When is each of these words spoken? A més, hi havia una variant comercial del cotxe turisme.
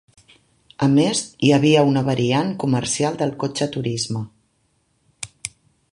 A 0.85 0.87
més, 0.93 1.19
hi 1.47 1.51
havia 1.57 1.83
una 1.89 2.03
variant 2.09 2.49
comercial 2.65 3.19
del 3.21 3.37
cotxe 3.45 3.71
turisme. 3.77 4.27